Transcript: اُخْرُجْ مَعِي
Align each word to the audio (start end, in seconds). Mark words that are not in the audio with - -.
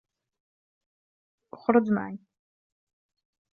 اُخْرُجْ 1.53 1.91
مَعِي 1.91 2.19